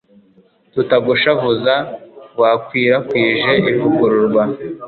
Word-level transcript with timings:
tutagushavuza, 0.73 1.73
wakwirakwije 2.41 3.53
ivugururwa 3.71 4.41